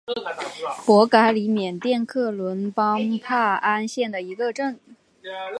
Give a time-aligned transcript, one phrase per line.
[0.83, 4.79] 博嘎里缅甸克伦邦帕安县的一个镇。